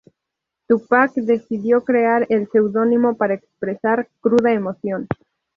Tupac 0.67 1.13
decidió 1.13 1.83
crear 1.83 2.25
el 2.29 2.49
seudónimo 2.49 3.15
para 3.17 3.35
expresar 3.35 4.09
"cruda 4.19 4.51
emoción". 4.51 5.05